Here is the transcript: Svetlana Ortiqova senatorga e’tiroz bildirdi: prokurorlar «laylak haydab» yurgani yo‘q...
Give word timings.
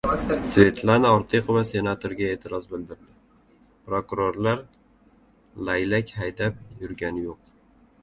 Svetlana 0.51 1.11
Ortiqova 1.17 1.61
senatorga 1.71 2.31
e’tiroz 2.37 2.65
bildirdi: 2.73 3.07
prokurorlar 3.91 4.67
«laylak 5.71 6.19
haydab» 6.21 6.61
yurgani 6.85 7.29
yo‘q... 7.33 7.59